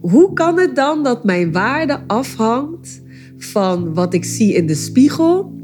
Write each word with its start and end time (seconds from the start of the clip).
Hoe 0.00 0.32
kan 0.32 0.58
het 0.58 0.76
dan 0.76 1.02
dat 1.02 1.24
mijn 1.24 1.52
waarde 1.52 2.00
afhangt 2.06 3.02
van 3.36 3.94
wat 3.94 4.14
ik 4.14 4.24
zie 4.24 4.54
in 4.54 4.66
de 4.66 4.74
spiegel 4.74 5.54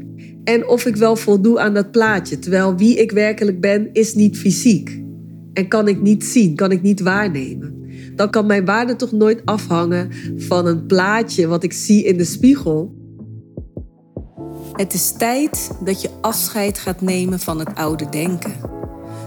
en 0.43 0.67
of 0.67 0.85
ik 0.85 0.95
wel 0.95 1.15
voldoe 1.15 1.59
aan 1.59 1.73
dat 1.73 1.91
plaatje? 1.91 2.39
Terwijl 2.39 2.75
wie 2.75 2.95
ik 2.95 3.11
werkelijk 3.11 3.61
ben 3.61 3.89
is 3.93 4.13
niet 4.15 4.37
fysiek 4.37 5.01
en 5.53 5.67
kan 5.67 5.87
ik 5.87 6.01
niet 6.01 6.23
zien, 6.23 6.55
kan 6.55 6.71
ik 6.71 6.81
niet 6.81 6.99
waarnemen. 6.99 7.71
Dan 8.15 8.29
kan 8.29 8.45
mijn 8.45 8.65
waarde 8.65 8.95
toch 8.95 9.11
nooit 9.11 9.41
afhangen 9.45 10.09
van 10.37 10.65
een 10.65 10.85
plaatje 10.85 11.47
wat 11.47 11.63
ik 11.63 11.73
zie 11.73 12.03
in 12.03 12.17
de 12.17 12.25
spiegel. 12.25 12.95
Het 14.73 14.93
is 14.93 15.11
tijd 15.11 15.71
dat 15.83 16.01
je 16.01 16.09
afscheid 16.21 16.77
gaat 16.77 17.01
nemen 17.01 17.39
van 17.39 17.59
het 17.59 17.75
oude 17.75 18.09
denken. 18.09 18.53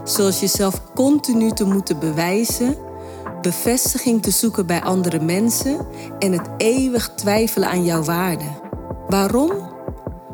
Zoals 0.05 0.41
jezelf 0.41 0.93
continu 0.95 1.51
te 1.51 1.65
moeten 1.65 1.99
bewijzen 1.99 2.86
bevestiging 3.47 4.23
te 4.23 4.31
zoeken 4.31 4.67
bij 4.67 4.83
andere 4.83 5.21
mensen 5.21 5.87
en 6.19 6.33
het 6.33 6.49
eeuwig 6.57 7.13
twijfelen 7.15 7.69
aan 7.69 7.85
jouw 7.85 8.03
waarde. 8.03 8.45
Waarom? 9.09 9.51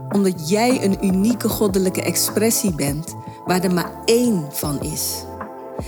Omdat 0.09 0.49
jij 0.49 0.85
een 0.85 1.07
unieke 1.07 1.49
goddelijke 1.49 2.03
expressie 2.03 2.75
bent 2.75 3.15
waar 3.45 3.65
er 3.65 3.75
maar 3.75 3.93
één 4.05 4.47
van 4.51 4.81
is. 4.83 5.25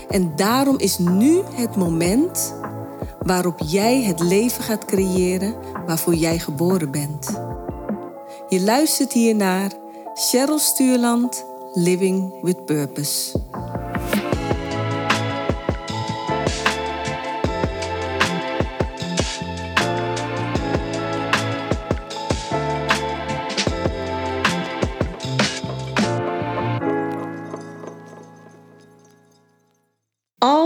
En 0.08 0.36
daarom 0.36 0.78
is 0.78 0.98
nu 0.98 1.40
het 1.54 1.76
moment 1.76 2.54
waarop 3.20 3.60
jij 3.66 4.02
het 4.02 4.20
leven 4.20 4.64
gaat 4.64 4.84
creëren 4.84 5.54
waarvoor 5.86 6.14
jij 6.14 6.38
geboren 6.38 6.90
bent. 6.90 7.40
Je 8.48 8.60
luistert 8.60 9.12
hier 9.12 9.34
naar 9.34 9.72
Cheryl 10.14 10.58
Stuurland, 10.58 11.44
Living 11.74 12.42
with 12.42 12.64
Purpose. 12.64 13.38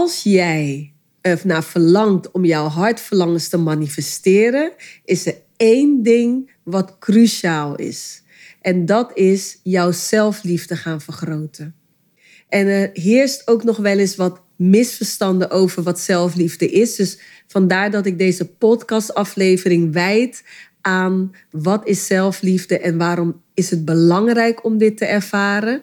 Als 0.09 0.23
jij 0.23 0.93
naar 1.43 1.65
verlangt 1.65 2.31
om 2.31 2.45
jouw 2.45 2.67
hartverlangens 2.67 3.49
te 3.49 3.57
manifesteren, 3.57 4.73
is 5.05 5.27
er 5.27 5.35
één 5.57 6.03
ding 6.03 6.51
wat 6.63 6.97
cruciaal 6.99 7.77
is. 7.77 8.23
En 8.61 8.87
dat 8.87 9.11
is 9.15 9.61
jouw 9.63 9.93
zelfliefde 9.93 10.77
gaan 10.77 11.01
vergroten. 11.01 11.75
En 12.49 12.67
er 12.67 12.91
heerst 12.93 13.49
ook 13.49 13.65
nog 13.65 13.77
wel 13.77 13.99
eens 13.99 14.17
wat 14.17 14.43
misverstanden 14.57 15.51
over 15.51 15.83
wat 15.83 16.01
zelfliefde 16.01 16.71
is. 16.71 16.97
Dus 16.97 17.19
vandaar 17.47 17.91
dat 17.91 18.07
ik 18.07 18.19
deze 18.19 18.47
podcastaflevering 18.47 19.93
wijd 19.93 20.43
aan 20.81 21.35
wat 21.51 21.89
is 21.89 22.07
zelfliefde 22.07 22.79
en 22.79 22.99
waarom 22.99 23.43
is 23.55 23.71
het 23.71 23.85
belangrijk 23.85 24.65
om 24.65 24.79
dit 24.79 24.97
te 24.97 25.05
ervaren. 25.05 25.83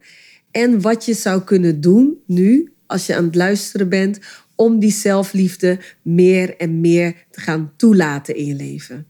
En 0.52 0.81
wat 0.81 1.06
je 1.06 1.14
zou 1.14 1.42
kunnen 1.42 1.81
doen 1.81 2.18
nu 2.26 2.75
als 2.88 3.05
je 3.05 3.16
aan 3.16 3.23
het 3.23 3.36
luisteren 3.36 3.89
bent, 3.89 4.19
om 4.55 4.80
die 4.80 4.91
zelfliefde 4.91 5.80
meer 6.02 6.58
en 6.58 6.81
meer 6.81 7.16
te 7.31 7.39
gaan 7.39 7.73
toelaten 7.75 8.36
in 8.36 8.45
je 8.45 8.55
leven. 8.55 9.08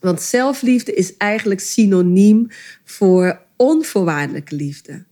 Want 0.00 0.22
zelfliefde 0.22 0.94
is 0.94 1.16
eigenlijk 1.16 1.60
synoniem 1.60 2.46
voor 2.84 3.40
onvoorwaardelijke 3.56 4.54
liefde. 4.54 5.04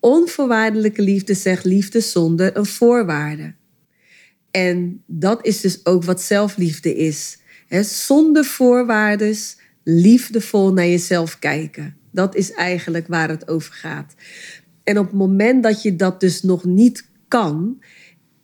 Onvoorwaardelijke 0.00 1.02
liefde 1.02 1.34
zegt 1.34 1.64
liefde 1.64 2.00
zonder 2.00 2.56
een 2.56 2.66
voorwaarde. 2.66 3.54
En 4.50 5.02
dat 5.06 5.46
is 5.46 5.60
dus 5.60 5.86
ook 5.86 6.04
wat 6.04 6.22
zelfliefde 6.22 6.94
is. 6.94 7.38
Zonder 7.80 8.44
voorwaarden, 8.44 9.36
liefdevol 9.84 10.72
naar 10.72 10.86
jezelf 10.86 11.38
kijken. 11.38 11.96
Dat 12.12 12.34
is 12.34 12.52
eigenlijk 12.52 13.06
waar 13.06 13.28
het 13.28 13.48
over 13.48 13.72
gaat. 13.72 14.14
En 14.88 14.98
op 14.98 15.06
het 15.06 15.14
moment 15.14 15.62
dat 15.62 15.82
je 15.82 15.96
dat 15.96 16.20
dus 16.20 16.42
nog 16.42 16.64
niet 16.64 17.08
kan, 17.28 17.82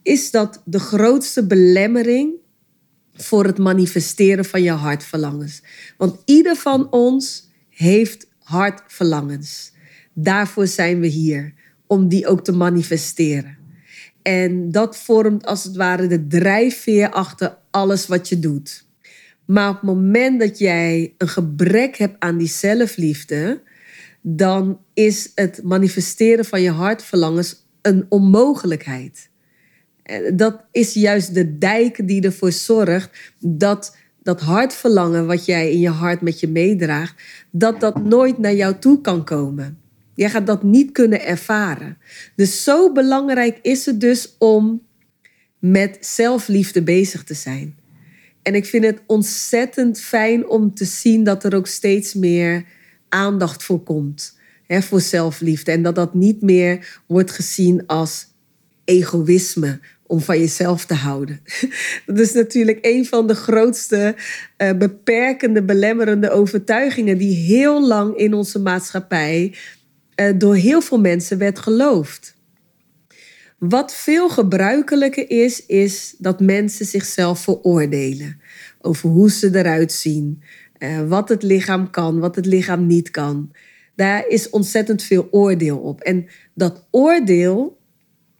is 0.02 0.30
dat 0.30 0.62
de 0.64 0.78
grootste 0.78 1.46
belemmering 1.46 2.32
voor 3.12 3.44
het 3.44 3.58
manifesteren 3.58 4.44
van 4.44 4.62
je 4.62 4.70
hartverlangens. 4.70 5.62
Want 5.96 6.22
ieder 6.24 6.56
van 6.56 6.92
ons 6.92 7.48
heeft 7.68 8.26
hartverlangens. 8.38 9.72
Daarvoor 10.12 10.66
zijn 10.66 11.00
we 11.00 11.06
hier, 11.06 11.54
om 11.86 12.08
die 12.08 12.26
ook 12.26 12.44
te 12.44 12.52
manifesteren. 12.52 13.56
En 14.22 14.70
dat 14.70 14.96
vormt 14.96 15.46
als 15.46 15.64
het 15.64 15.76
ware 15.76 16.06
de 16.06 16.26
drijfveer 16.26 17.10
achter 17.10 17.58
alles 17.70 18.06
wat 18.06 18.28
je 18.28 18.38
doet. 18.38 18.86
Maar 19.44 19.68
op 19.68 19.74
het 19.74 19.84
moment 19.84 20.40
dat 20.40 20.58
jij 20.58 21.14
een 21.18 21.28
gebrek 21.28 21.96
hebt 21.96 22.16
aan 22.18 22.38
die 22.38 22.48
zelfliefde, 22.48 23.62
dan 24.26 24.80
is 24.94 25.32
het 25.34 25.60
manifesteren 25.62 26.44
van 26.44 26.62
je 26.62 26.70
hartverlangens 26.70 27.66
een 27.82 28.06
onmogelijkheid. 28.08 29.30
Eh, 30.02 30.30
dat 30.34 30.64
is 30.72 30.92
juist 30.92 31.34
de 31.34 31.58
dijk 31.58 32.08
die 32.08 32.22
ervoor 32.22 32.52
zorgt 32.52 33.32
dat 33.38 33.96
dat 34.22 34.40
hartverlangen 34.40 35.26
wat 35.26 35.44
jij 35.44 35.70
in 35.70 35.80
je 35.80 35.88
hart 35.88 36.20
met 36.20 36.40
je 36.40 36.48
meedraagt, 36.48 37.22
dat 37.50 37.80
dat 37.80 38.04
nooit 38.04 38.38
naar 38.38 38.54
jou 38.54 38.78
toe 38.78 39.00
kan 39.00 39.24
komen. 39.24 39.78
Jij 40.14 40.30
gaat 40.30 40.46
dat 40.46 40.62
niet 40.62 40.92
kunnen 40.92 41.26
ervaren. 41.26 41.98
Dus 42.36 42.62
zo 42.62 42.92
belangrijk 42.92 43.58
is 43.62 43.86
het 43.86 44.00
dus 44.00 44.34
om 44.38 44.82
met 45.58 45.96
zelfliefde 46.00 46.82
bezig 46.82 47.24
te 47.24 47.34
zijn. 47.34 47.76
En 48.42 48.54
ik 48.54 48.64
vind 48.64 48.84
het 48.84 49.02
ontzettend 49.06 50.00
fijn 50.00 50.48
om 50.48 50.74
te 50.74 50.84
zien 50.84 51.24
dat 51.24 51.44
er 51.44 51.54
ook 51.54 51.66
steeds 51.66 52.14
meer 52.14 52.64
aandacht 53.14 53.62
voor 53.62 53.82
komt 53.82 54.36
hè, 54.66 54.82
voor 54.82 55.00
zelfliefde. 55.00 55.72
En 55.72 55.82
dat 55.82 55.94
dat 55.94 56.14
niet 56.14 56.42
meer 56.42 57.00
wordt 57.06 57.30
gezien 57.30 57.86
als 57.86 58.26
egoïsme 58.84 59.80
om 60.06 60.20
van 60.20 60.38
jezelf 60.38 60.84
te 60.84 60.94
houden. 60.94 61.40
Dat 62.06 62.18
is 62.18 62.32
natuurlijk 62.32 62.78
een 62.82 63.06
van 63.06 63.26
de 63.26 63.34
grootste 63.34 64.14
uh, 64.58 64.72
beperkende, 64.72 65.62
belemmerende 65.62 66.30
overtuigingen 66.30 67.18
die 67.18 67.34
heel 67.34 67.86
lang 67.86 68.16
in 68.16 68.34
onze 68.34 68.58
maatschappij 68.58 69.54
uh, 70.20 70.32
door 70.38 70.54
heel 70.54 70.80
veel 70.80 71.00
mensen 71.00 71.38
werd 71.38 71.58
geloofd. 71.58 72.36
Wat 73.58 73.94
veel 73.94 74.28
gebruikelijker 74.28 75.30
is, 75.30 75.66
is 75.66 76.14
dat 76.18 76.40
mensen 76.40 76.86
zichzelf 76.86 77.40
veroordelen 77.40 78.40
over 78.80 79.08
hoe 79.08 79.30
ze 79.30 79.58
eruit 79.58 79.92
zien, 79.92 80.42
uh, 80.78 81.08
wat 81.08 81.28
het 81.28 81.42
lichaam 81.42 81.90
kan, 81.90 82.18
wat 82.18 82.36
het 82.36 82.46
lichaam 82.46 82.86
niet 82.86 83.10
kan. 83.10 83.50
Daar 83.94 84.26
is 84.28 84.50
ontzettend 84.50 85.02
veel 85.02 85.28
oordeel 85.30 85.78
op. 85.78 86.00
En 86.00 86.26
dat 86.54 86.86
oordeel, 86.90 87.78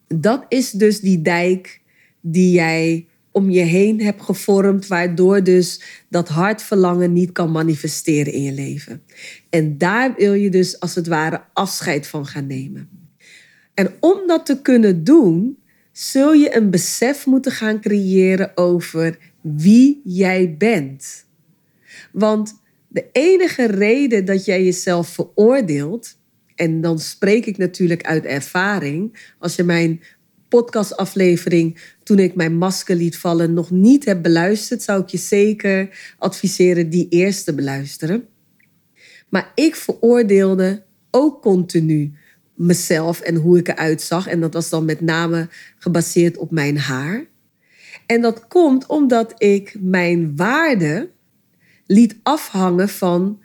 dat 0.07 0.45
is 0.49 0.71
dus 0.71 0.99
die 0.99 1.21
dijk 1.21 1.81
die 2.21 2.51
jij 2.51 3.07
om 3.31 3.49
je 3.49 3.61
heen 3.61 4.01
hebt 4.01 4.21
gevormd, 4.21 4.87
waardoor 4.87 5.43
dus 5.43 5.81
dat 6.09 6.27
hartverlangen 6.27 7.13
niet 7.13 7.31
kan 7.31 7.51
manifesteren 7.51 8.33
in 8.33 8.41
je 8.41 8.51
leven. 8.51 9.01
En 9.49 9.77
daar 9.77 10.15
wil 10.17 10.33
je 10.33 10.49
dus 10.49 10.79
als 10.79 10.95
het 10.95 11.07
ware 11.07 11.41
afscheid 11.53 12.07
van 12.07 12.25
gaan 12.25 12.47
nemen. 12.47 12.89
En 13.73 13.91
om 13.99 14.27
dat 14.27 14.45
te 14.45 14.61
kunnen 14.61 15.03
doen, 15.03 15.57
zul 15.91 16.33
je 16.33 16.55
een 16.55 16.69
besef 16.69 17.25
moeten 17.25 17.51
gaan 17.51 17.81
creëren 17.81 18.51
over 18.57 19.17
wie 19.41 20.01
jij 20.03 20.55
bent. 20.57 21.24
Want 22.15 22.61
de 22.87 23.05
enige 23.11 23.65
reden 23.65 24.25
dat 24.25 24.45
jij 24.45 24.63
jezelf 24.63 25.07
veroordeelt, 25.07 26.17
en 26.55 26.81
dan 26.81 26.99
spreek 26.99 27.45
ik 27.45 27.57
natuurlijk 27.57 28.03
uit 28.03 28.25
ervaring, 28.25 29.33
als 29.39 29.55
je 29.55 29.63
mijn 29.63 30.01
podcastaflevering 30.49 31.79
toen 32.03 32.19
ik 32.19 32.35
mijn 32.35 32.57
masker 32.57 32.95
liet 32.95 33.17
vallen 33.17 33.53
nog 33.53 33.71
niet 33.71 34.05
hebt 34.05 34.21
beluisterd, 34.21 34.81
zou 34.81 35.01
ik 35.01 35.09
je 35.09 35.17
zeker 35.17 36.13
adviseren 36.17 36.89
die 36.89 37.07
eerst 37.09 37.45
te 37.45 37.53
beluisteren. 37.53 38.27
Maar 39.29 39.51
ik 39.55 39.75
veroordeelde 39.75 40.83
ook 41.11 41.41
continu 41.41 42.13
mezelf 42.53 43.19
en 43.19 43.35
hoe 43.35 43.57
ik 43.57 43.67
eruit 43.67 44.01
zag. 44.01 44.27
En 44.27 44.39
dat 44.39 44.53
was 44.53 44.69
dan 44.69 44.85
met 44.85 45.01
name 45.01 45.47
gebaseerd 45.77 46.37
op 46.37 46.51
mijn 46.51 46.77
haar. 46.77 47.25
En 48.05 48.21
dat 48.21 48.47
komt 48.47 48.85
omdat 48.85 49.33
ik 49.37 49.75
mijn 49.79 50.35
waarde 50.35 51.13
liet 51.85 52.15
afhangen 52.23 52.89
van 52.89 53.39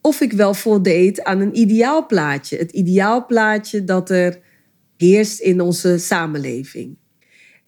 of 0.00 0.20
ik 0.20 0.32
wel 0.32 0.54
voldeed 0.54 1.24
aan 1.24 1.40
een 1.40 1.58
ideaalplaatje. 1.58 2.56
Het 2.56 2.72
ideaalplaatje 2.72 3.84
dat 3.84 4.10
er 4.10 4.38
heerst 4.96 5.40
in 5.40 5.60
onze 5.60 5.98
samenleving. 5.98 6.96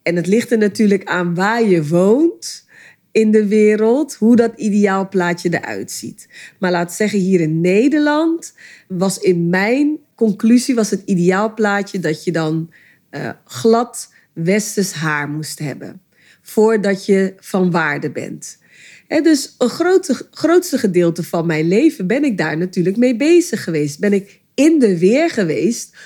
En 0.03 0.17
het 0.17 0.27
ligt 0.27 0.51
er 0.51 0.59
natuurlijk 0.59 1.05
aan 1.05 1.35
waar 1.35 1.63
je 1.63 1.87
woont 1.87 2.67
in 3.11 3.31
de 3.31 3.47
wereld, 3.47 4.15
hoe 4.15 4.37
dat 4.37 4.53
ideaalplaatje 4.57 5.61
eruit 5.61 5.91
ziet. 5.91 6.29
Maar 6.59 6.71
laat 6.71 6.93
zeggen, 6.93 7.19
hier 7.19 7.41
in 7.41 7.61
Nederland 7.61 8.55
was 8.89 9.19
in 9.19 9.49
mijn 9.49 9.99
conclusie 10.15 10.75
was 10.75 10.91
het 10.91 11.03
ideaalplaatje 11.05 11.99
dat 11.99 12.25
je 12.25 12.33
dan 12.33 12.71
uh, 13.11 13.31
glad 13.45 14.13
westers 14.33 14.93
haar 14.93 15.29
moest 15.29 15.59
hebben. 15.59 16.01
voordat 16.43 17.07
je 17.07 17.35
van 17.37 17.71
waarde 17.71 18.11
bent. 18.11 18.59
Dus 19.09 19.55
een 19.59 19.69
grote, 19.69 20.27
grootste 20.31 20.79
gedeelte 20.79 21.23
van 21.23 21.47
mijn 21.47 21.69
leven 21.69 22.07
ben 22.07 22.25
ik 22.25 22.39
daar 22.39 22.57
natuurlijk 22.57 22.97
mee 22.97 23.17
bezig 23.17 23.65
geweest. 23.65 23.99
Ben 23.99 24.13
ik 24.13 24.41
in 24.55 24.79
de 24.79 24.99
weer 24.99 25.31
geweest 25.31 25.97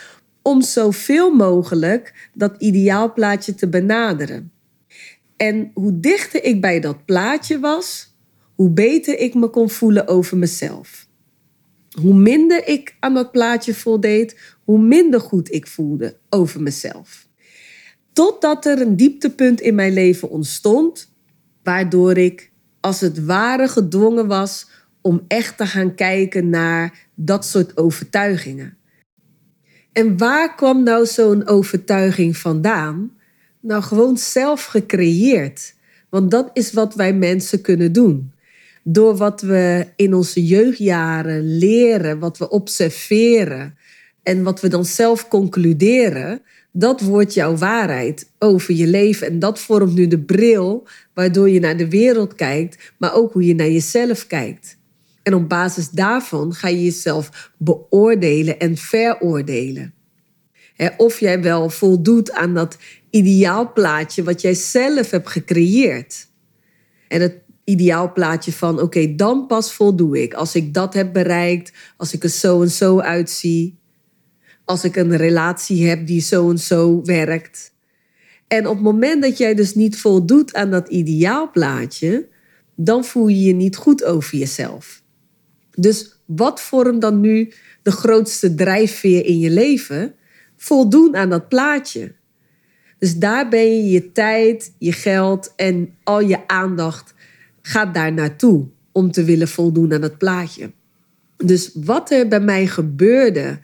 om 0.42 0.62
zoveel 0.62 1.34
mogelijk 1.34 2.30
dat 2.34 2.54
ideaalplaatje 2.58 3.54
te 3.54 3.68
benaderen. 3.68 4.52
En 5.36 5.70
hoe 5.74 6.00
dichter 6.00 6.44
ik 6.44 6.60
bij 6.60 6.80
dat 6.80 7.04
plaatje 7.04 7.58
was, 7.58 8.14
hoe 8.54 8.70
beter 8.70 9.18
ik 9.18 9.34
me 9.34 9.48
kon 9.48 9.70
voelen 9.70 10.08
over 10.08 10.36
mezelf. 10.36 11.06
Hoe 12.00 12.14
minder 12.14 12.68
ik 12.68 12.96
aan 13.00 13.14
dat 13.14 13.32
plaatje 13.32 13.74
voldeed, 13.74 14.36
hoe 14.64 14.78
minder 14.78 15.20
goed 15.20 15.52
ik 15.52 15.66
voelde 15.66 16.16
over 16.28 16.62
mezelf. 16.62 17.28
Totdat 18.12 18.66
er 18.66 18.80
een 18.80 18.96
dieptepunt 18.96 19.60
in 19.60 19.74
mijn 19.74 19.92
leven 19.92 20.30
ontstond, 20.30 21.12
waardoor 21.62 22.18
ik 22.18 22.51
als 22.82 23.00
het 23.00 23.24
ware 23.24 23.68
gedwongen 23.68 24.26
was 24.26 24.66
om 25.00 25.24
echt 25.28 25.56
te 25.56 25.66
gaan 25.66 25.94
kijken 25.94 26.50
naar 26.50 27.08
dat 27.14 27.44
soort 27.44 27.76
overtuigingen. 27.76 28.76
En 29.92 30.18
waar 30.18 30.54
kwam 30.54 30.82
nou 30.82 31.06
zo'n 31.06 31.46
overtuiging 31.46 32.36
vandaan? 32.36 33.12
Nou, 33.60 33.82
gewoon 33.82 34.16
zelf 34.16 34.64
gecreëerd. 34.64 35.74
Want 36.08 36.30
dat 36.30 36.50
is 36.52 36.72
wat 36.72 36.94
wij 36.94 37.14
mensen 37.14 37.60
kunnen 37.60 37.92
doen. 37.92 38.32
Door 38.84 39.16
wat 39.16 39.40
we 39.40 39.86
in 39.96 40.14
onze 40.14 40.46
jeugdjaren 40.46 41.58
leren, 41.58 42.18
wat 42.18 42.38
we 42.38 42.48
observeren 42.48 43.76
en 44.22 44.42
wat 44.42 44.60
we 44.60 44.68
dan 44.68 44.84
zelf 44.84 45.28
concluderen, 45.28 46.42
dat 46.72 47.00
wordt 47.00 47.34
jouw 47.34 47.56
waarheid 47.56 48.30
over 48.38 48.74
je 48.74 48.86
leven. 48.86 49.26
En 49.26 49.38
dat 49.38 49.60
vormt 49.60 49.94
nu 49.94 50.06
de 50.06 50.20
bril 50.20 50.88
waardoor 51.14 51.50
je 51.50 51.60
naar 51.60 51.76
de 51.76 51.88
wereld 51.88 52.34
kijkt, 52.34 52.92
maar 52.98 53.14
ook 53.14 53.32
hoe 53.32 53.46
je 53.46 53.54
naar 53.54 53.70
jezelf 53.70 54.26
kijkt. 54.26 54.80
En 55.22 55.34
op 55.34 55.48
basis 55.48 55.90
daarvan 55.90 56.54
ga 56.54 56.68
je 56.68 56.84
jezelf 56.84 57.50
beoordelen 57.58 58.58
en 58.58 58.76
veroordelen. 58.76 59.94
of 60.96 61.20
jij 61.20 61.42
wel 61.42 61.70
voldoet 61.70 62.32
aan 62.32 62.54
dat 62.54 62.78
ideaalplaatje 63.10 64.22
wat 64.22 64.40
jij 64.40 64.54
zelf 64.54 65.10
hebt 65.10 65.28
gecreëerd. 65.28 66.28
En 67.08 67.20
het 67.20 67.34
ideaalplaatje 67.64 68.52
van 68.52 68.80
oké, 68.80 69.14
dan 69.14 69.46
pas 69.46 69.72
voldoe 69.72 70.22
ik. 70.22 70.34
Als 70.34 70.54
ik 70.54 70.74
dat 70.74 70.94
heb 70.94 71.12
bereikt, 71.12 71.72
als 71.96 72.12
ik 72.12 72.22
er 72.22 72.28
zo 72.28 72.62
en 72.62 72.70
zo 72.70 73.00
uitzie. 73.00 73.80
Als 74.64 74.84
ik 74.84 74.96
een 74.96 75.16
relatie 75.16 75.88
heb 75.88 76.06
die 76.06 76.20
zo 76.20 76.50
en 76.50 76.58
zo 76.58 77.02
werkt. 77.02 77.72
En 78.48 78.66
op 78.66 78.74
het 78.74 78.84
moment 78.84 79.22
dat 79.22 79.38
jij 79.38 79.54
dus 79.54 79.74
niet 79.74 79.98
voldoet 79.98 80.54
aan 80.54 80.70
dat 80.70 80.88
ideaalplaatje, 80.88 82.28
dan 82.74 83.04
voel 83.04 83.28
je 83.28 83.42
je 83.42 83.54
niet 83.54 83.76
goed 83.76 84.04
over 84.04 84.38
jezelf. 84.38 85.02
Dus 85.70 86.20
wat 86.26 86.60
vormt 86.60 87.00
dan 87.00 87.20
nu 87.20 87.52
de 87.82 87.90
grootste 87.90 88.54
drijfveer 88.54 89.26
in 89.26 89.38
je 89.38 89.50
leven? 89.50 90.14
Voldoen 90.56 91.16
aan 91.16 91.30
dat 91.30 91.48
plaatje. 91.48 92.14
Dus 92.98 93.16
daar 93.16 93.48
ben 93.48 93.76
je 93.76 93.90
je 93.90 94.12
tijd, 94.12 94.72
je 94.78 94.92
geld 94.92 95.52
en 95.56 95.94
al 96.02 96.20
je 96.20 96.48
aandacht 96.48 97.14
gaat 97.62 97.94
daar 97.94 98.12
naartoe 98.12 98.68
om 98.92 99.10
te 99.10 99.24
willen 99.24 99.48
voldoen 99.48 99.92
aan 99.92 100.00
dat 100.00 100.18
plaatje. 100.18 100.72
Dus 101.36 101.70
wat 101.74 102.10
er 102.10 102.28
bij 102.28 102.40
mij 102.40 102.66
gebeurde 102.66 103.58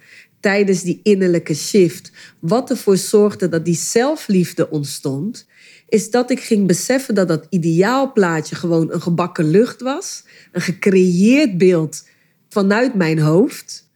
tijdens 0.48 0.82
die 0.82 1.00
innerlijke 1.02 1.54
shift, 1.54 2.12
wat 2.38 2.70
ervoor 2.70 2.96
zorgde 2.96 3.48
dat 3.48 3.64
die 3.64 3.74
zelfliefde 3.74 4.70
ontstond, 4.70 5.46
is 5.88 6.10
dat 6.10 6.30
ik 6.30 6.40
ging 6.40 6.66
beseffen 6.66 7.14
dat 7.14 7.28
dat 7.28 7.46
ideaalplaatje 7.48 8.54
gewoon 8.54 8.92
een 8.92 9.02
gebakken 9.02 9.50
lucht 9.50 9.80
was, 9.80 10.24
een 10.52 10.60
gecreëerd 10.60 11.58
beeld 11.58 12.08
vanuit 12.48 12.94
mijn 12.94 13.18
hoofd. 13.18 13.90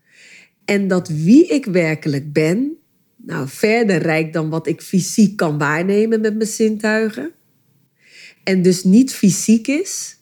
En 0.64 0.88
dat 0.88 1.08
wie 1.08 1.46
ik 1.46 1.64
werkelijk 1.64 2.32
ben, 2.32 2.72
nou 3.16 3.48
verder 3.48 3.98
rijk 3.98 4.32
dan 4.32 4.50
wat 4.50 4.66
ik 4.66 4.80
fysiek 4.80 5.36
kan 5.36 5.58
waarnemen 5.58 6.20
met 6.20 6.36
mijn 6.36 6.48
zintuigen. 6.48 7.32
En 8.44 8.62
dus 8.62 8.84
niet 8.84 9.12
fysiek 9.12 9.66
is. 9.66 10.16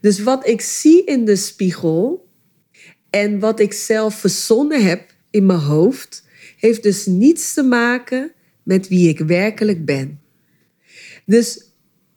Dus 0.00 0.22
wat 0.22 0.46
ik 0.46 0.60
zie 0.60 1.04
in 1.04 1.24
de 1.24 1.36
spiegel 1.36 2.28
en 3.10 3.38
wat 3.38 3.60
ik 3.60 3.72
zelf 3.72 4.14
verzonnen 4.14 4.84
heb 4.84 5.14
in 5.30 5.46
mijn 5.46 5.58
hoofd, 5.58 6.24
heeft 6.58 6.82
dus 6.82 7.06
niets 7.06 7.54
te 7.54 7.62
maken 7.62 8.32
met 8.62 8.88
wie 8.88 9.08
ik 9.08 9.18
werkelijk 9.18 9.84
ben. 9.84 10.20
Dus 11.24 11.64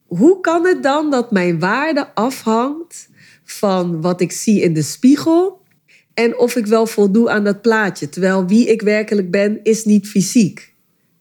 hoe 0.06 0.40
kan 0.40 0.66
het 0.66 0.84
dan 0.84 1.12
dat 1.12 1.32
mijn 1.32 1.60
waarde 1.60 2.14
afhangt 2.16 3.10
van 3.44 4.02
wat 4.02 4.22
ik 4.22 4.32
zie 4.32 4.62
in 4.62 4.74
de 4.74 4.82
spiegel 4.82 5.62
en 6.14 6.38
of 6.38 6.56
ik 6.56 6.66
wel 6.66 6.86
voldoe 6.86 7.30
aan 7.30 7.44
dat 7.44 7.62
plaatje, 7.62 8.10
terwijl 8.10 8.48
wie 8.48 8.68
ik 8.68 8.82
werkelijk 8.82 9.32
ben 9.32 9.60
is 9.64 9.86
niet 9.86 10.08
fysiek 10.08 10.74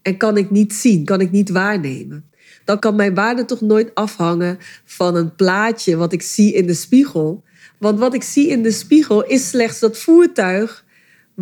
en 0.03 0.17
kan 0.17 0.37
ik 0.37 0.51
niet 0.51 0.73
zien, 0.73 1.05
kan 1.05 1.21
ik 1.21 1.31
niet 1.31 1.51
waarnemen. 1.51 2.31
Dan 2.65 2.79
kan 2.79 2.97
mijn 2.97 3.15
waarde 3.15 3.45
toch 3.45 3.61
nooit 3.61 3.95
afhangen 3.95 4.59
van 4.85 5.17
een 5.17 5.35
plaatje 5.35 5.97
wat 5.97 6.13
ik 6.13 6.23
zie 6.23 6.53
in 6.53 6.67
de 6.67 6.75
spiegel. 6.75 7.45
Want 7.79 7.99
wat 7.99 8.15
ik 8.15 8.23
zie 8.23 8.49
in 8.49 8.63
de 8.63 8.71
spiegel 8.71 9.25
is 9.25 9.49
slechts 9.49 9.79
dat 9.79 9.99
voertuig 9.99 10.85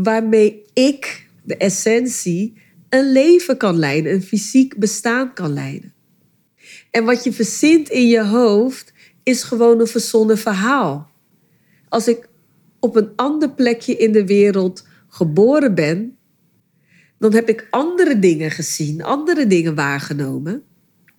waarmee 0.02 0.62
ik, 0.72 1.28
de 1.42 1.56
essentie, 1.56 2.54
een 2.88 3.12
leven 3.12 3.56
kan 3.56 3.78
leiden, 3.78 4.12
een 4.12 4.22
fysiek 4.22 4.78
bestaan 4.78 5.34
kan 5.34 5.52
leiden. 5.52 5.94
En 6.90 7.04
wat 7.04 7.24
je 7.24 7.32
verzint 7.32 7.88
in 7.88 8.06
je 8.06 8.24
hoofd 8.24 8.92
is 9.22 9.42
gewoon 9.42 9.80
een 9.80 9.86
verzonnen 9.86 10.38
verhaal. 10.38 11.10
Als 11.88 12.08
ik 12.08 12.28
op 12.80 12.96
een 12.96 13.10
ander 13.16 13.50
plekje 13.50 13.96
in 13.96 14.12
de 14.12 14.26
wereld 14.26 14.86
geboren 15.08 15.74
ben, 15.74 16.16
dan 17.18 17.34
heb 17.34 17.48
ik 17.48 17.66
andere 17.70 18.18
dingen 18.18 18.50
gezien, 18.50 19.02
andere 19.02 19.46
dingen 19.46 19.74
waargenomen 19.74 20.62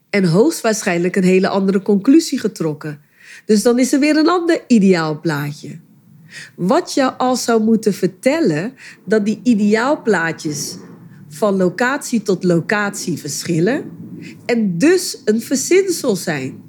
en 0.10 0.26
hoogstwaarschijnlijk 0.26 1.16
een 1.16 1.24
hele 1.24 1.48
andere 1.48 1.82
conclusie 1.82 2.40
getrokken. 2.40 3.02
Dus 3.46 3.64
dan 3.64 3.80
is 3.80 3.94
er 3.94 4.00
weer 4.00 4.18
een 4.18 4.30
ander 4.30 4.64
ideaalplaatje. 4.68 5.80
Wat 6.56 6.94
jou 6.94 7.14
al 7.18 7.36
zou 7.36 7.64
moeten 7.64 7.94
vertellen 7.94 8.74
dat 9.06 9.26
die 9.26 9.40
ideaalplaatjes 9.44 10.78
van 11.28 11.58
locatie 11.58 12.22
tot 12.22 12.44
locatie 12.44 13.18
verschillen 13.18 13.92
en 14.46 14.78
dus 14.78 15.22
een 15.26 15.42
verzinsel 15.42 16.16
zijn. 16.16 16.66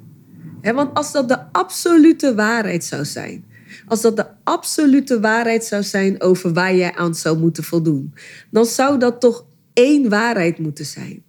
want 0.61 0.93
als 0.93 1.11
dat 1.11 1.27
de 1.27 1.51
absolute 1.51 2.35
waarheid 2.35 2.83
zou 2.83 3.05
zijn, 3.05 3.45
als 3.87 4.01
dat 4.01 4.15
de 4.15 4.25
absolute 4.43 5.19
waarheid 5.19 5.65
zou 5.65 5.83
zijn 5.83 6.21
over 6.21 6.53
waar 6.53 6.75
jij 6.75 6.95
aan 6.95 7.15
zou 7.15 7.37
moeten 7.37 7.63
voldoen, 7.63 8.13
dan 8.51 8.65
zou 8.65 8.99
dat 8.99 9.21
toch 9.21 9.45
één 9.73 10.09
waarheid 10.09 10.59
moeten 10.59 10.85
zijn. 10.85 11.23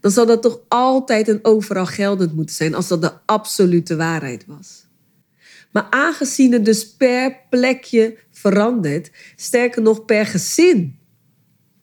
Dan 0.00 0.10
zou 0.10 0.26
dat 0.26 0.42
toch 0.42 0.60
altijd 0.68 1.28
en 1.28 1.38
overal 1.42 1.86
geldend 1.86 2.34
moeten 2.34 2.54
zijn 2.54 2.74
als 2.74 2.88
dat 2.88 3.02
de 3.02 3.12
absolute 3.26 3.96
waarheid 3.96 4.44
was. 4.46 4.88
Maar 5.72 5.86
aangezien 5.90 6.52
het 6.52 6.64
dus 6.64 6.94
per 6.96 7.36
plekje 7.50 8.16
verandert, 8.30 9.10
sterker 9.36 9.82
nog 9.82 10.04
per 10.04 10.26
gezin, 10.26 10.98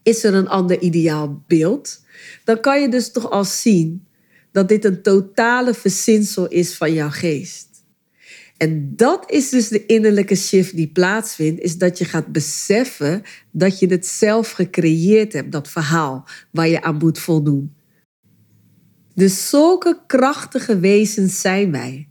is 0.03 0.23
er 0.23 0.33
een 0.33 0.47
ander 0.47 0.79
ideaal 0.79 1.43
beeld, 1.47 2.03
dan 2.43 2.59
kan 2.59 2.81
je 2.81 2.89
dus 2.89 3.11
toch 3.11 3.29
al 3.29 3.43
zien 3.45 4.07
dat 4.51 4.69
dit 4.69 4.85
een 4.85 5.01
totale 5.01 5.73
verzinsel 5.73 6.47
is 6.47 6.75
van 6.75 6.93
jouw 6.93 7.09
geest. 7.09 7.67
En 8.57 8.95
dat 8.95 9.31
is 9.31 9.49
dus 9.49 9.67
de 9.67 9.85
innerlijke 9.85 10.35
shift 10.35 10.75
die 10.75 10.87
plaatsvindt, 10.87 11.61
is 11.61 11.77
dat 11.77 11.97
je 11.97 12.05
gaat 12.05 12.27
beseffen 12.27 13.23
dat 13.51 13.79
je 13.79 13.87
het 13.87 14.07
zelf 14.07 14.51
gecreëerd 14.51 15.33
hebt, 15.33 15.51
dat 15.51 15.69
verhaal 15.69 16.27
waar 16.51 16.67
je 16.67 16.81
aan 16.81 16.97
moet 16.97 17.19
voldoen. 17.19 17.75
Dus 19.13 19.49
zulke 19.49 19.99
krachtige 20.07 20.79
wezens 20.79 21.41
zijn 21.41 21.71
wij. 21.71 22.09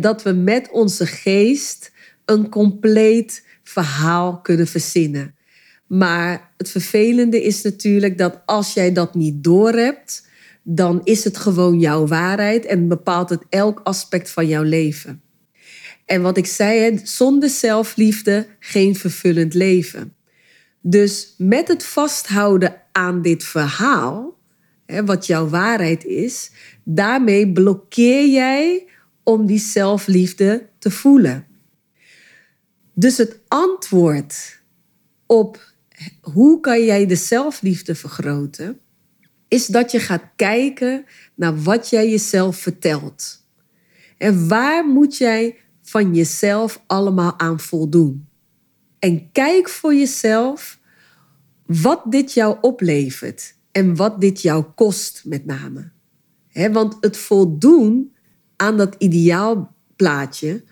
Dat 0.00 0.22
we 0.22 0.32
met 0.32 0.70
onze 0.70 1.06
geest 1.06 1.92
een 2.24 2.48
compleet 2.48 3.46
verhaal 3.62 4.40
kunnen 4.40 4.66
verzinnen. 4.66 5.34
Maar 5.86 6.52
het 6.56 6.70
vervelende 6.70 7.42
is 7.42 7.62
natuurlijk 7.62 8.18
dat 8.18 8.42
als 8.46 8.74
jij 8.74 8.92
dat 8.92 9.14
niet 9.14 9.44
doorhebt, 9.44 10.28
dan 10.62 11.00
is 11.04 11.24
het 11.24 11.36
gewoon 11.36 11.78
jouw 11.78 12.06
waarheid 12.06 12.64
en 12.64 12.88
bepaalt 12.88 13.30
het 13.30 13.42
elk 13.48 13.80
aspect 13.84 14.30
van 14.30 14.46
jouw 14.46 14.62
leven. 14.62 15.20
En 16.04 16.22
wat 16.22 16.36
ik 16.36 16.46
zei, 16.46 17.00
zonder 17.02 17.48
zelfliefde 17.48 18.46
geen 18.58 18.96
vervullend 18.96 19.54
leven. 19.54 20.14
Dus 20.80 21.34
met 21.38 21.68
het 21.68 21.84
vasthouden 21.84 22.82
aan 22.92 23.22
dit 23.22 23.44
verhaal, 23.44 24.38
wat 25.04 25.26
jouw 25.26 25.48
waarheid 25.48 26.04
is, 26.04 26.50
daarmee 26.84 27.52
blokkeer 27.52 28.28
jij 28.28 28.86
om 29.28 29.46
die 29.46 29.58
zelfliefde 29.58 30.68
te 30.78 30.90
voelen. 30.90 31.46
Dus 32.94 33.16
het 33.16 33.40
antwoord 33.48 34.62
op 35.26 35.72
hoe 36.20 36.60
kan 36.60 36.84
jij 36.84 37.06
de 37.06 37.16
zelfliefde 37.16 37.94
vergroten, 37.94 38.80
is 39.48 39.66
dat 39.66 39.90
je 39.90 40.00
gaat 40.00 40.22
kijken 40.36 41.04
naar 41.34 41.62
wat 41.62 41.88
jij 41.88 42.10
jezelf 42.10 42.56
vertelt. 42.56 43.46
En 44.18 44.48
waar 44.48 44.86
moet 44.86 45.16
jij 45.16 45.56
van 45.82 46.14
jezelf 46.14 46.82
allemaal 46.86 47.38
aan 47.38 47.60
voldoen? 47.60 48.28
En 48.98 49.32
kijk 49.32 49.68
voor 49.68 49.94
jezelf 49.94 50.78
wat 51.66 52.02
dit 52.08 52.32
jou 52.32 52.56
oplevert 52.60 53.54
en 53.72 53.96
wat 53.96 54.20
dit 54.20 54.42
jou 54.42 54.64
kost 54.64 55.22
met 55.24 55.44
name. 55.44 55.90
want 56.52 56.96
het 57.00 57.16
voldoen 57.16 58.14
aan 58.56 58.76
dat 58.76 58.94
ideaalplaatje 58.98 60.62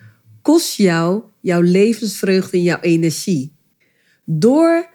kost 0.41 0.75
jou 0.75 1.23
jouw 1.41 1.61
levensvreugde 1.61 2.57
en 2.57 2.63
jouw 2.63 2.79
energie. 2.79 3.53
Door 4.23 4.89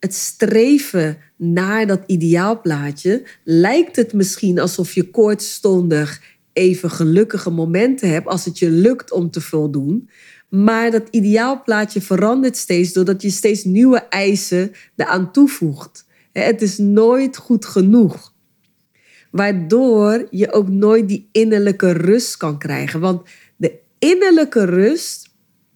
het 0.00 0.14
streven 0.14 1.18
naar 1.36 1.86
dat 1.86 2.02
ideaalplaatje 2.06 3.26
lijkt 3.44 3.96
het 3.96 4.12
misschien 4.12 4.58
alsof 4.58 4.92
je 4.92 5.10
kortstondig 5.10 6.22
even 6.52 6.90
gelukkige 6.90 7.50
momenten 7.50 8.10
hebt 8.10 8.26
als 8.26 8.44
het 8.44 8.58
je 8.58 8.70
lukt 8.70 9.12
om 9.12 9.30
te 9.30 9.40
voldoen. 9.40 10.10
Maar 10.48 10.90
dat 10.90 11.08
ideaalplaatje 11.10 12.00
verandert 12.00 12.56
steeds 12.56 12.92
doordat 12.92 13.22
je 13.22 13.30
steeds 13.30 13.64
nieuwe 13.64 13.98
eisen 13.98 14.72
eraan 14.96 15.32
toevoegt. 15.32 16.06
Het 16.32 16.62
is 16.62 16.78
nooit 16.78 17.36
goed 17.36 17.64
genoeg. 17.64 18.34
Waardoor 19.30 20.26
je 20.30 20.52
ook 20.52 20.68
nooit 20.68 21.08
die 21.08 21.28
innerlijke 21.32 21.92
rust 21.92 22.36
kan 22.36 22.58
krijgen. 22.58 23.00
Want 23.00 23.28
de 23.56 23.78
innerlijke 23.98 24.64
rust 24.64 25.30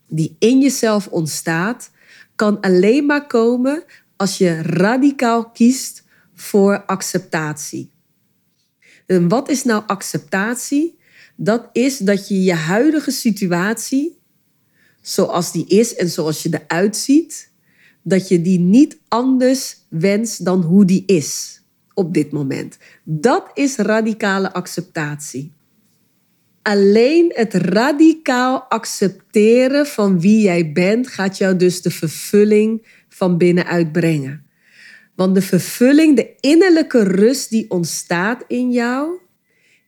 die 0.09 0.37
in 0.39 0.61
jezelf 0.61 1.07
ontstaat, 1.07 1.91
kan 2.37 2.61
alleen 2.61 3.07
maar 3.07 3.27
komen 3.27 3.85
als 4.17 4.39
je 4.39 4.63
radicaal 4.63 5.51
kiest 5.51 6.05
voor 6.35 6.85
acceptatie. 6.87 7.91
En 9.07 9.29
wat 9.29 9.49
is 9.49 9.65
nou 9.65 9.83
acceptatie? 9.87 10.99
Dat 11.37 11.69
is 11.73 11.99
dat 11.99 12.29
je 12.29 12.43
je 12.43 12.55
huidige 12.55 13.11
situatie, 13.11 14.19
zoals 15.01 15.53
die 15.53 15.67
is 15.67 15.95
en 15.95 16.09
zoals 16.09 16.43
je 16.43 16.63
eruit 16.67 16.97
ziet, 16.97 17.51
dat 18.03 18.29
je 18.29 18.43
die 18.43 18.59
niet 18.59 18.99
anders 19.09 19.77
wenst 19.89 20.45
dan 20.45 20.63
hoe 20.63 20.85
die 20.85 21.03
is 21.07 21.62
op 21.95 22.15
dit 22.15 22.33
moment. 22.33 22.79
Dat 23.05 23.51
is 23.55 23.77
radicale 23.77 24.53
acceptatie. 24.53 25.53
Alleen 26.63 27.33
het 27.35 27.55
radicaal 27.55 28.63
accepteren 28.63 29.87
van 29.87 30.21
wie 30.21 30.41
jij 30.41 30.73
bent 30.73 31.09
gaat 31.09 31.39
jou 31.39 31.57
dus 31.57 31.83
de 31.83 31.91
vervulling 31.91 32.87
van 33.09 33.39
binnenuit 33.39 33.93
brengen. 33.93 34.47
Want 35.15 35.35
de 35.35 35.43
vervulling, 35.43 36.17
de 36.17 36.35
innerlijke 36.41 37.03
rust 37.03 37.51
die 37.51 37.71
ontstaat 37.71 38.45
in 38.49 38.71
jou, 38.71 39.19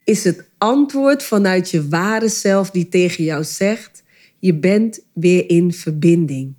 is 0.04 0.24
het 0.24 0.50
antwoord 0.58 1.22
vanuit 1.22 1.70
je 1.70 1.88
ware 1.88 2.28
zelf 2.28 2.70
die 2.70 2.88
tegen 2.88 3.24
jou 3.24 3.44
zegt: 3.44 4.02
je 4.38 4.54
bent 4.54 5.06
weer 5.12 5.50
in 5.50 5.72
verbinding. 5.72 6.54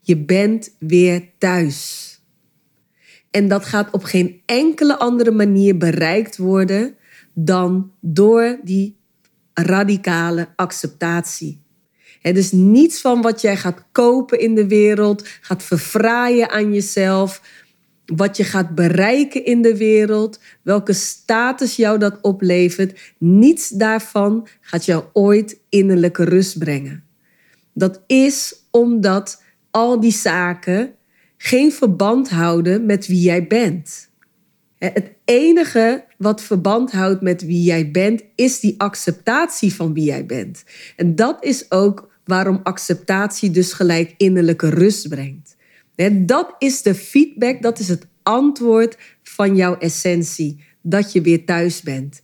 Je 0.00 0.16
bent 0.16 0.74
weer 0.78 1.28
thuis. 1.38 2.11
En 3.32 3.48
dat 3.48 3.64
gaat 3.64 3.90
op 3.90 4.04
geen 4.04 4.40
enkele 4.46 4.98
andere 4.98 5.30
manier 5.30 5.76
bereikt 5.76 6.36
worden 6.36 6.96
dan 7.34 7.92
door 8.00 8.58
die 8.62 8.96
radicale 9.54 10.48
acceptatie. 10.56 11.62
Het 12.20 12.36
is 12.36 12.52
niets 12.52 13.00
van 13.00 13.22
wat 13.22 13.40
jij 13.40 13.56
gaat 13.56 13.84
kopen 13.92 14.38
in 14.38 14.54
de 14.54 14.66
wereld, 14.66 15.28
gaat 15.40 15.62
verfraaien 15.62 16.50
aan 16.50 16.72
jezelf, 16.72 17.42
wat 18.06 18.36
je 18.36 18.44
gaat 18.44 18.74
bereiken 18.74 19.44
in 19.44 19.62
de 19.62 19.76
wereld, 19.76 20.40
welke 20.62 20.92
status 20.92 21.76
jou 21.76 21.98
dat 21.98 22.18
oplevert. 22.20 23.14
Niets 23.18 23.68
daarvan 23.68 24.48
gaat 24.60 24.84
jou 24.84 25.04
ooit 25.12 25.60
innerlijke 25.68 26.24
rust 26.24 26.58
brengen. 26.58 27.04
Dat 27.74 28.02
is 28.06 28.54
omdat 28.70 29.42
al 29.70 30.00
die 30.00 30.12
zaken 30.12 30.94
geen 31.44 31.72
verband 31.72 32.30
houden 32.30 32.86
met 32.86 33.06
wie 33.06 33.20
jij 33.20 33.46
bent. 33.46 34.08
Het 34.78 35.12
enige 35.24 36.04
wat 36.18 36.42
verband 36.42 36.92
houdt 36.92 37.20
met 37.20 37.42
wie 37.42 37.62
jij 37.62 37.90
bent, 37.90 38.22
is 38.34 38.60
die 38.60 38.74
acceptatie 38.78 39.74
van 39.74 39.92
wie 39.92 40.04
jij 40.04 40.26
bent. 40.26 40.64
En 40.96 41.14
dat 41.14 41.44
is 41.44 41.70
ook 41.70 42.10
waarom 42.24 42.60
acceptatie 42.62 43.50
dus 43.50 43.72
gelijk 43.72 44.14
innerlijke 44.16 44.68
rust 44.68 45.08
brengt. 45.08 45.56
Dat 46.12 46.54
is 46.58 46.82
de 46.82 46.94
feedback, 46.94 47.62
dat 47.62 47.78
is 47.78 47.88
het 47.88 48.06
antwoord 48.22 48.98
van 49.22 49.56
jouw 49.56 49.78
essentie, 49.78 50.64
dat 50.82 51.12
je 51.12 51.20
weer 51.20 51.44
thuis 51.44 51.82
bent. 51.82 52.22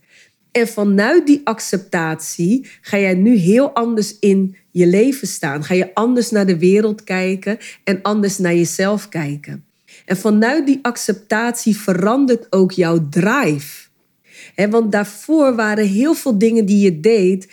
En 0.51 0.67
vanuit 0.67 1.27
die 1.27 1.41
acceptatie 1.43 2.67
ga 2.81 2.97
jij 2.97 3.13
nu 3.13 3.35
heel 3.35 3.73
anders 3.73 4.19
in 4.19 4.55
je 4.79 4.87
leven 4.87 5.27
staan. 5.27 5.63
Ga 5.63 5.73
je 5.73 5.93
anders 5.93 6.29
naar 6.29 6.45
de 6.45 6.57
wereld 6.57 7.03
kijken 7.03 7.57
en 7.83 8.01
anders 8.01 8.37
naar 8.37 8.55
jezelf 8.55 9.09
kijken. 9.09 9.65
En 10.05 10.17
vanuit 10.17 10.65
die 10.65 10.79
acceptatie 10.81 11.77
verandert 11.77 12.47
ook 12.49 12.71
jouw 12.71 13.09
drive. 13.09 13.87
want 14.69 14.91
daarvoor 14.91 15.55
waren 15.55 15.87
heel 15.87 16.13
veel 16.13 16.37
dingen 16.37 16.65
die 16.65 16.79
je 16.79 16.99
deed, 16.99 17.51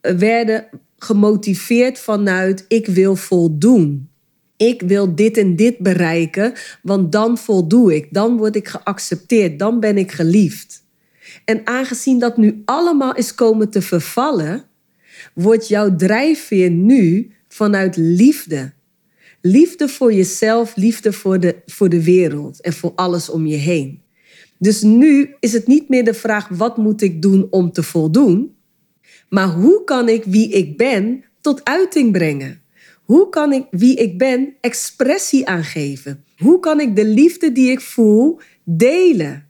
werden 0.00 0.66
gemotiveerd 0.98 1.98
vanuit 1.98 2.64
ik 2.68 2.86
wil 2.86 3.16
voldoen. 3.16 4.08
Ik 4.56 4.82
wil 4.82 5.14
dit 5.14 5.36
en 5.36 5.56
dit 5.56 5.78
bereiken, 5.78 6.52
want 6.82 7.12
dan 7.12 7.38
voldoe 7.38 7.94
ik. 7.94 8.08
Dan 8.10 8.36
word 8.36 8.56
ik 8.56 8.68
geaccepteerd. 8.68 9.58
Dan 9.58 9.80
ben 9.80 9.98
ik 9.98 10.12
geliefd. 10.12 10.84
En 11.44 11.66
aangezien 11.66 12.18
dat 12.18 12.36
nu 12.36 12.62
allemaal 12.64 13.14
is 13.14 13.34
komen 13.34 13.70
te 13.70 13.82
vervallen, 13.82 14.64
wordt 15.34 15.68
jouw 15.68 15.96
drijfveer 15.96 16.70
nu 16.70 17.30
vanuit 17.48 17.96
liefde. 17.96 18.72
Liefde 19.40 19.88
voor 19.88 20.12
jezelf, 20.12 20.76
liefde 20.76 21.12
voor 21.12 21.40
de, 21.40 21.56
voor 21.66 21.88
de 21.88 22.04
wereld 22.04 22.60
en 22.60 22.72
voor 22.72 22.92
alles 22.94 23.30
om 23.30 23.46
je 23.46 23.56
heen. 23.56 24.02
Dus 24.58 24.82
nu 24.82 25.34
is 25.40 25.52
het 25.52 25.66
niet 25.66 25.88
meer 25.88 26.04
de 26.04 26.14
vraag: 26.14 26.48
wat 26.48 26.76
moet 26.76 27.02
ik 27.02 27.22
doen 27.22 27.46
om 27.50 27.72
te 27.72 27.82
voldoen? 27.82 28.54
Maar 29.28 29.48
hoe 29.48 29.84
kan 29.84 30.08
ik 30.08 30.24
wie 30.24 30.48
ik 30.48 30.76
ben 30.76 31.24
tot 31.40 31.64
uiting 31.64 32.12
brengen? 32.12 32.60
Hoe 33.04 33.28
kan 33.28 33.52
ik 33.52 33.66
wie 33.70 33.94
ik 33.94 34.18
ben 34.18 34.54
expressie 34.60 35.46
aangeven? 35.46 36.24
Hoe 36.36 36.60
kan 36.60 36.80
ik 36.80 36.96
de 36.96 37.04
liefde 37.04 37.52
die 37.52 37.70
ik 37.70 37.80
voel 37.80 38.40
delen? 38.64 39.46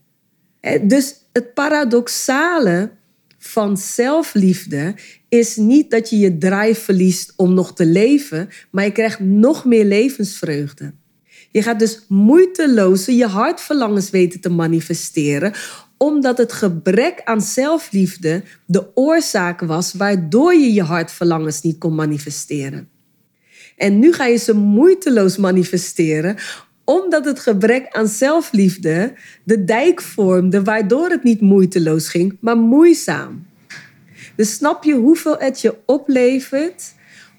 Dus 0.83 1.15
het 1.33 1.55
paradoxale 1.55 2.91
van 3.47 3.77
zelfliefde 3.77 4.95
is 5.29 5.57
niet 5.57 5.91
dat 5.91 6.11
je 6.11 6.19
je 6.19 6.39
drive 6.39 6.81
verliest 6.81 7.33
om 7.37 7.55
nog 7.55 7.75
te 7.75 7.87
leven, 7.87 8.49
maar 8.71 8.85
je 8.85 8.93
krijgt 8.93 9.21
nog 9.21 9.65
meer 9.65 9.85
levensvreugde. 9.85 10.95
Je 11.51 11.63
gaat 11.63 11.79
dus 11.79 12.05
moeiteloos 12.09 13.07
je 13.07 13.27
hartverlangens 13.27 14.11
weten 14.11 14.41
te 14.41 14.49
manifesteren, 14.49 15.53
omdat 15.97 16.39
het 16.39 16.53
gebrek 16.53 17.21
aan 17.25 17.41
zelfliefde 17.41 18.43
de 18.67 18.91
oorzaak 18.95 19.61
was 19.61 19.93
waardoor 19.93 20.55
je 20.55 20.73
je 20.73 20.83
hartverlangens 20.83 21.63
niet 21.63 21.79
kon 21.79 21.95
manifesteren. 21.95 22.89
En 23.77 23.99
nu 23.99 24.13
ga 24.13 24.27
je 24.27 24.37
ze 24.37 24.55
moeiteloos 24.55 25.37
manifesteren, 25.37 26.37
omdat 26.87 27.25
het 27.25 27.39
gebrek 27.39 27.89
aan 27.89 28.09
zelfliefde 28.09 29.15
de 29.45 29.65
dijk 29.65 30.03
vormde, 30.03 30.63
waardoor 30.63 31.09
het 31.09 31.23
niet 31.23 31.41
moeiteloos 31.41 32.09
ging, 32.09 32.37
maar 32.41 32.57
moeizaam. 32.57 33.47
Dus 34.37 34.55
snap 34.55 34.85
je 34.85 34.95
hoeveel 34.95 35.39
het 35.39 35.61
je 35.61 35.77
oplevert 35.87 36.95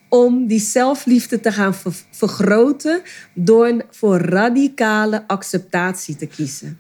om 0.09 0.47
die 0.47 0.59
zelfliefde 0.59 1.39
te 1.39 1.51
gaan 1.51 1.73
vergroten 2.11 3.01
door 3.33 3.85
voor 3.89 4.17
radicale 4.17 5.27
acceptatie 5.27 6.15
te 6.15 6.25
kiezen. 6.25 6.79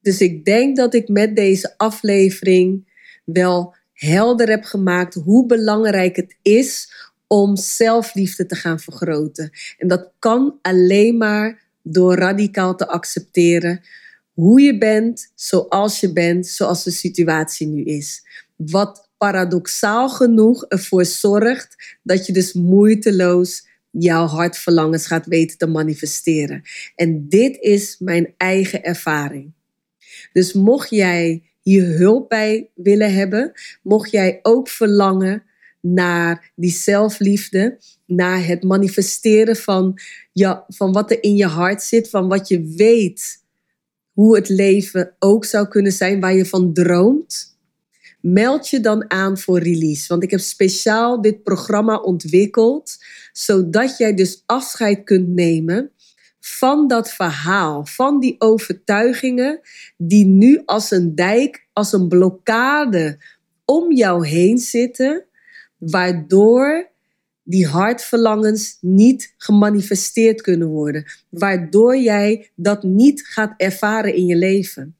Dus 0.00 0.20
ik 0.20 0.44
denk 0.44 0.76
dat 0.76 0.94
ik 0.94 1.08
met 1.08 1.36
deze 1.36 1.74
aflevering 1.76 2.88
wel 3.24 3.74
helder 3.92 4.48
heb 4.48 4.64
gemaakt 4.64 5.14
hoe 5.14 5.46
belangrijk 5.46 6.16
het 6.16 6.36
is 6.42 6.92
om 7.32 7.56
zelfliefde 7.56 8.46
te 8.46 8.54
gaan 8.54 8.80
vergroten. 8.80 9.50
En 9.78 9.88
dat 9.88 10.12
kan 10.18 10.58
alleen 10.62 11.16
maar 11.16 11.62
door 11.82 12.14
radicaal 12.14 12.76
te 12.76 12.88
accepteren 12.88 13.80
hoe 14.32 14.60
je 14.60 14.78
bent, 14.78 15.32
zoals 15.34 16.00
je 16.00 16.12
bent, 16.12 16.46
zoals 16.46 16.84
de 16.84 16.90
situatie 16.90 17.66
nu 17.66 17.82
is. 17.82 18.22
Wat 18.56 19.08
paradoxaal 19.18 20.08
genoeg 20.08 20.64
ervoor 20.64 21.04
zorgt 21.04 21.98
dat 22.02 22.26
je 22.26 22.32
dus 22.32 22.52
moeiteloos 22.52 23.66
jouw 23.90 24.26
hartverlangens 24.26 25.06
gaat 25.06 25.26
weten 25.26 25.58
te 25.58 25.66
manifesteren. 25.66 26.62
En 26.94 27.28
dit 27.28 27.56
is 27.60 27.96
mijn 27.98 28.34
eigen 28.36 28.82
ervaring. 28.82 29.52
Dus 30.32 30.52
mocht 30.52 30.90
jij 30.90 31.42
hier 31.62 31.84
hulp 31.84 32.28
bij 32.28 32.70
willen 32.74 33.14
hebben, 33.14 33.52
mocht 33.82 34.10
jij 34.10 34.38
ook 34.42 34.68
verlangen 34.68 35.48
naar 35.80 36.52
die 36.54 36.70
zelfliefde, 36.70 37.78
naar 38.06 38.46
het 38.46 38.62
manifesteren 38.62 39.56
van, 39.56 39.98
ja, 40.32 40.64
van 40.68 40.92
wat 40.92 41.10
er 41.10 41.22
in 41.22 41.36
je 41.36 41.46
hart 41.46 41.82
zit, 41.82 42.10
van 42.10 42.28
wat 42.28 42.48
je 42.48 42.74
weet 42.76 43.42
hoe 44.12 44.36
het 44.36 44.48
leven 44.48 45.14
ook 45.18 45.44
zou 45.44 45.68
kunnen 45.68 45.92
zijn 45.92 46.20
waar 46.20 46.34
je 46.34 46.46
van 46.46 46.72
droomt? 46.72 47.58
Meld 48.20 48.68
je 48.68 48.80
dan 48.80 49.10
aan 49.10 49.38
voor 49.38 49.58
release. 49.58 50.08
Want 50.08 50.22
ik 50.22 50.30
heb 50.30 50.40
speciaal 50.40 51.20
dit 51.20 51.42
programma 51.42 51.96
ontwikkeld, 51.96 52.96
zodat 53.32 53.96
jij 53.98 54.14
dus 54.14 54.42
afscheid 54.46 55.04
kunt 55.04 55.28
nemen 55.28 55.92
van 56.40 56.88
dat 56.88 57.10
verhaal, 57.10 57.86
van 57.86 58.20
die 58.20 58.34
overtuigingen 58.38 59.60
die 59.96 60.26
nu 60.26 60.62
als 60.64 60.90
een 60.90 61.14
dijk, 61.14 61.66
als 61.72 61.92
een 61.92 62.08
blokkade 62.08 63.18
om 63.64 63.92
jou 63.92 64.26
heen 64.26 64.58
zitten, 64.58 65.24
waardoor 65.80 66.90
die 67.42 67.66
hartverlangens 67.66 68.78
niet 68.80 69.34
gemanifesteerd 69.36 70.40
kunnen 70.40 70.68
worden, 70.68 71.04
waardoor 71.28 71.96
jij 71.96 72.50
dat 72.54 72.82
niet 72.82 73.26
gaat 73.26 73.54
ervaren 73.56 74.14
in 74.14 74.26
je 74.26 74.36
leven. 74.36 74.94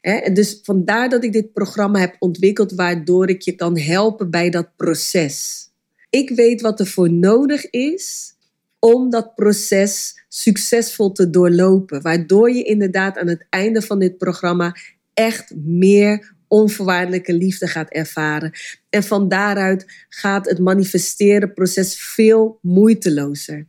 En 0.00 0.34
dus 0.34 0.60
vandaar 0.62 1.08
dat 1.08 1.24
ik 1.24 1.32
dit 1.32 1.52
programma 1.52 1.98
heb 1.98 2.16
ontwikkeld, 2.18 2.72
waardoor 2.72 3.28
ik 3.28 3.42
je 3.42 3.54
kan 3.54 3.78
helpen 3.78 4.30
bij 4.30 4.50
dat 4.50 4.76
proces. 4.76 5.66
Ik 6.10 6.30
weet 6.30 6.60
wat 6.60 6.80
er 6.80 6.86
voor 6.86 7.12
nodig 7.12 7.70
is 7.70 8.34
om 8.78 9.10
dat 9.10 9.34
proces 9.34 10.24
succesvol 10.28 11.12
te 11.12 11.30
doorlopen, 11.30 12.02
waardoor 12.02 12.50
je 12.50 12.62
inderdaad 12.62 13.18
aan 13.18 13.28
het 13.28 13.46
einde 13.50 13.82
van 13.82 13.98
dit 13.98 14.18
programma 14.18 14.76
echt 15.14 15.54
meer 15.56 16.34
onvoorwaardelijke 16.52 17.32
liefde 17.32 17.66
gaat 17.66 17.90
ervaren. 17.90 18.52
En 18.90 19.02
van 19.02 19.28
daaruit 19.28 19.86
gaat 20.08 20.48
het 20.48 20.58
manifesteren 20.58 21.52
proces 21.54 22.02
veel 22.02 22.58
moeitelozer. 22.62 23.66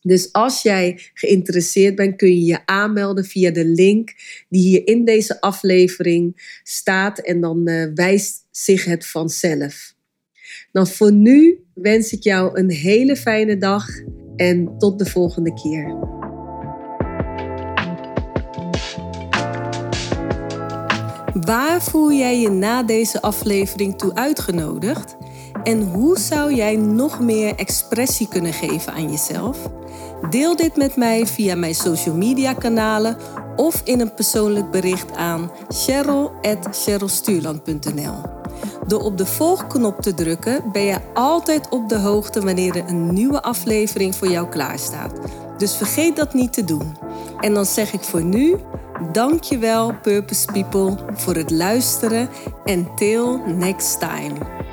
Dus 0.00 0.32
als 0.32 0.62
jij 0.62 1.00
geïnteresseerd 1.14 1.94
bent, 1.94 2.16
kun 2.16 2.28
je 2.28 2.44
je 2.44 2.66
aanmelden 2.66 3.24
via 3.24 3.50
de 3.50 3.64
link 3.64 4.14
die 4.48 4.62
hier 4.62 4.86
in 4.86 5.04
deze 5.04 5.40
aflevering 5.40 6.58
staat 6.62 7.18
en 7.18 7.40
dan 7.40 7.68
uh, 7.68 7.86
wijst 7.94 8.46
zich 8.50 8.84
het 8.84 9.06
vanzelf. 9.06 9.94
Dan 10.72 10.86
voor 10.86 11.12
nu 11.12 11.64
wens 11.74 12.12
ik 12.12 12.22
jou 12.22 12.58
een 12.58 12.70
hele 12.70 13.16
fijne 13.16 13.56
dag 13.56 13.86
en 14.36 14.78
tot 14.78 14.98
de 14.98 15.06
volgende 15.06 15.52
keer. 15.54 16.22
Waar 21.40 21.82
voel 21.82 22.12
jij 22.12 22.40
je 22.40 22.50
na 22.50 22.82
deze 22.82 23.22
aflevering 23.22 23.98
toe 23.98 24.14
uitgenodigd? 24.14 25.16
En 25.64 25.82
hoe 25.82 26.18
zou 26.18 26.54
jij 26.54 26.76
nog 26.76 27.20
meer 27.20 27.54
expressie 27.54 28.28
kunnen 28.28 28.52
geven 28.52 28.92
aan 28.92 29.10
jezelf? 29.10 29.58
Deel 30.30 30.56
dit 30.56 30.76
met 30.76 30.96
mij 30.96 31.26
via 31.26 31.54
mijn 31.54 31.74
social 31.74 32.16
media 32.16 32.52
kanalen 32.52 33.16
of 33.56 33.80
in 33.84 34.00
een 34.00 34.14
persoonlijk 34.14 34.70
bericht 34.70 35.16
aan 35.16 35.50
cheryl.cherylstuurland.nl. 35.68 38.14
Door 38.86 39.00
op 39.00 39.18
de 39.18 39.26
volgknop 39.26 40.00
te 40.00 40.14
drukken 40.14 40.64
ben 40.72 40.82
je 40.82 40.98
altijd 41.14 41.68
op 41.68 41.88
de 41.88 41.98
hoogte 41.98 42.40
wanneer 42.40 42.76
er 42.76 42.88
een 42.88 43.14
nieuwe 43.14 43.42
aflevering 43.42 44.14
voor 44.14 44.28
jou 44.28 44.48
klaarstaat. 44.48 45.12
Dus 45.58 45.76
vergeet 45.76 46.16
dat 46.16 46.34
niet 46.34 46.52
te 46.52 46.64
doen. 46.64 46.96
En 47.40 47.54
dan 47.54 47.66
zeg 47.66 47.92
ik 47.92 48.02
voor 48.02 48.24
nu, 48.24 48.56
dankjewel 49.12 49.94
Purpose 50.02 50.46
People 50.52 50.96
voor 51.12 51.34
het 51.34 51.50
luisteren 51.50 52.28
en 52.64 52.94
till 52.96 53.40
next 53.46 54.00
time. 54.00 54.63